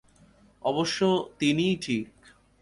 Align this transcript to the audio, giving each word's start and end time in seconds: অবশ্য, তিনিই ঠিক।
অবশ্য, 0.61 1.29
তিনিই 1.39 1.75
ঠিক। 1.81 2.07